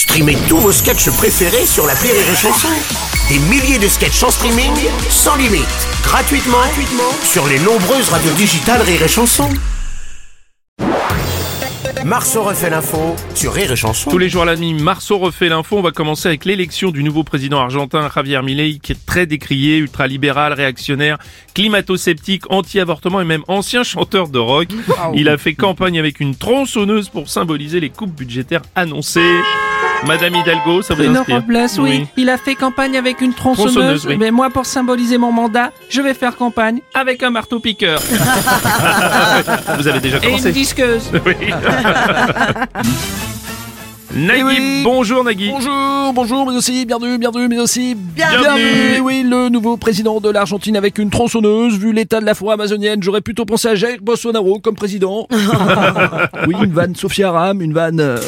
[0.00, 2.68] Streamez tous vos sketchs préférés sur la Rire et Chanson.
[3.28, 4.72] Des milliers de sketchs en streaming,
[5.10, 5.66] sans limite,
[6.02, 9.50] gratuitement, gratuitement sur les nombreuses radios digitales Rire et Chanson.
[12.02, 14.08] Marceau refait l'info sur Rire et Chanson.
[14.10, 15.76] Tous les jours à la nuit, Marceau refait l'info.
[15.76, 19.76] On va commencer avec l'élection du nouveau président argentin Javier Milei, qui est très décrié,
[19.76, 21.18] ultra-libéral, réactionnaire,
[21.52, 24.68] climato-sceptique, anti-avortement et même ancien chanteur de rock.
[25.12, 29.20] Il a fait campagne avec une tronçonneuse pour symboliser les coupes budgétaires annoncées.
[30.06, 32.06] Madame Hidalgo, ça vous Bruno inspire Robles, oui.
[32.16, 33.74] Il a fait campagne avec une tronçonneuse.
[33.74, 34.16] Tronçonneuse, oui.
[34.18, 38.00] Mais moi, pour symboliser mon mandat, je vais faire campagne avec un marteau-piqueur
[39.78, 41.10] Vous avez déjà et une commencé disqueuse.
[41.26, 41.34] Oui.
[44.12, 44.80] Nagui, oui.
[44.82, 45.50] bonjour Nagui.
[45.50, 48.98] Bonjour, bonjour, mais aussi bienvenue, bienvenue, mais aussi Bienvenue.
[49.02, 51.78] Oui, le nouveau président de l'Argentine avec une tronçonneuse.
[51.78, 55.28] Vu l'état de la forêt amazonienne, j'aurais plutôt pensé à Jair Bolsonaro comme président.
[56.48, 58.00] oui, une vanne Sophia Aram, une vanne.
[58.00, 58.18] euh,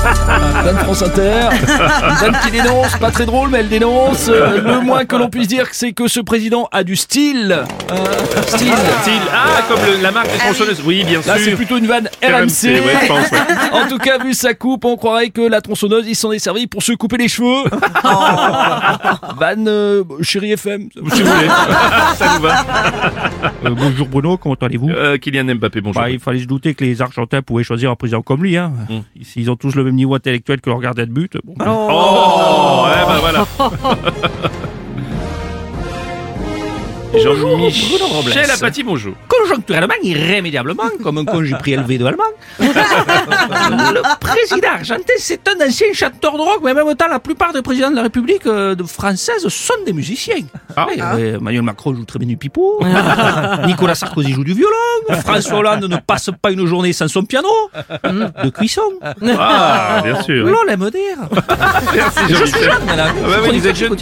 [0.64, 4.28] Vanne France Inter, une vanne qui dénonce, pas très drôle, mais elle dénonce.
[4.28, 7.52] Euh, le moins que l'on puisse dire, c'est que ce président a du style.
[7.90, 7.96] Euh,
[8.46, 8.72] style.
[9.02, 9.20] Style.
[9.32, 10.82] Ah, comme le- la marque des tronçonneuses.
[10.84, 11.56] Oui, bien Là, c'est sûr.
[11.56, 12.68] plutôt une vanne RMC, RMC.
[12.68, 13.38] ouais, je pense, ouais.
[13.72, 16.66] En tout cas, vu sa coupe, on croirait que la tronçonneuse, il s'en est servi
[16.66, 17.64] pour se couper les cheveux.
[19.38, 20.88] Van euh, chérie FM.
[20.92, 21.48] Si vous voulez.
[22.16, 22.64] Ça nous va.
[23.66, 24.90] Euh, bonjour Bruno, comment allez-vous?
[24.90, 26.00] Euh, Kylian Mbappé, bonjour.
[26.02, 28.56] bah, Il fallait se douter que les Argentins pouvaient choisir un président comme lui.
[28.56, 28.72] Hein.
[28.88, 29.22] Mm.
[29.22, 31.36] S'ils ont tous le même niveau intellectuel que leur gardien de but.
[31.44, 33.46] Bon, ben, Oh, ouais, bah voilà.
[37.12, 39.14] Jean-Michel Apathy, bonjour.
[39.28, 42.22] Conjoncturellement, irrémédiablement, comme un congé préélevé de allemand,
[42.60, 47.52] le président argentin, c'est un ancien chanteur de rock, mais en même temps, la plupart
[47.52, 50.44] des présidents de la République euh, française sont des musiciens.
[50.76, 50.86] Ah.
[50.88, 52.80] Oui, euh, Emmanuel Macron joue très bien du pipeau,
[53.66, 54.76] Nicolas Sarkozy joue du violon,
[55.24, 57.48] François Hollande ne passe pas une journée sans son piano,
[58.04, 58.82] de cuisson.
[59.02, 60.46] Ah, bien sûr.
[60.46, 61.18] L'on l'aime dire.
[61.94, 63.14] Merci Je suis jeune, madame.
[63.24, 63.96] Ah ouais, vous êtes jeune.